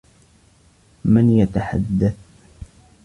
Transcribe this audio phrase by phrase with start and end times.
[1.05, 2.15] من يتحدّث؟